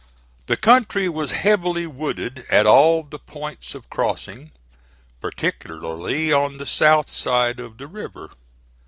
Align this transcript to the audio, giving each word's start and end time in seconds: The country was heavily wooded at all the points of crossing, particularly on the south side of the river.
The 0.47 0.57
country 0.57 1.07
was 1.07 1.33
heavily 1.33 1.85
wooded 1.85 2.43
at 2.49 2.65
all 2.65 3.03
the 3.03 3.19
points 3.19 3.75
of 3.75 3.87
crossing, 3.91 4.49
particularly 5.21 6.33
on 6.33 6.57
the 6.57 6.65
south 6.65 7.07
side 7.11 7.59
of 7.59 7.77
the 7.77 7.85
river. 7.85 8.31